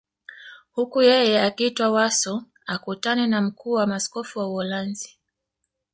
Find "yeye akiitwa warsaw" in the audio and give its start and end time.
1.09-2.39